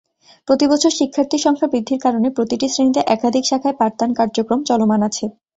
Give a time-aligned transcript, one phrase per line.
[0.47, 5.25] প্রতি বছর শিক্ষার্থীর সংখ্যা বৃদ্ধির কারণে প্রতিটি শ্রেণিতে একাধিক শাখায় পাঠদান কার্যক্রম চলমান আছে।